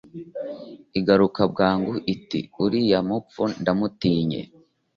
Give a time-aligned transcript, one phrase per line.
[0.99, 4.41] igaruka bwangu iti «uriya mupfu ndamutinye